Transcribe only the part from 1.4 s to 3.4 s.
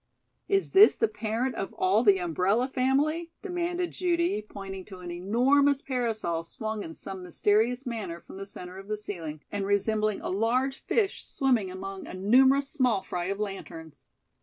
of all the umbrella family?"